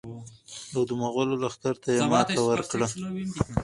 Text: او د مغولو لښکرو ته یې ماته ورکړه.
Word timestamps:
او 0.75 0.81
د 0.89 0.91
مغولو 1.01 1.35
لښکرو 1.43 1.81
ته 1.83 1.89
یې 1.95 2.01
ماته 2.11 2.41
ورکړه. 2.49 2.85